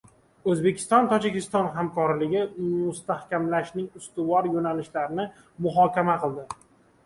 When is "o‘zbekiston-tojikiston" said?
0.51-1.67